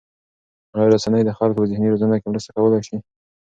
آیا 0.75 0.87
رسنۍ 0.93 1.21
د 1.25 1.31
خلکو 1.37 1.57
په 1.61 1.69
ذهني 1.71 1.87
روزنه 1.91 2.15
کې 2.19 2.25
مرسته 2.31 2.49
کولای 2.57 2.81
شي؟ 2.87 2.97